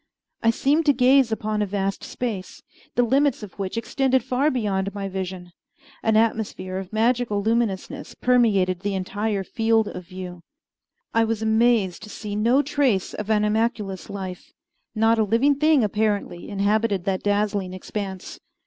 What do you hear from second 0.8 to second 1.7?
to gaze upon a